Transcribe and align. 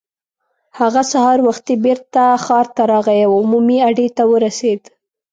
هغه 0.79 1.01
سهار 1.11 1.37
وختي 1.47 1.75
بېرته 1.85 2.21
ښار 2.45 2.65
ته 2.75 2.81
راغی 2.91 3.19
او 3.27 3.31
عمومي 3.41 3.77
اډې 3.89 4.07
ته 4.17 4.23
ورسېد. 4.31 4.81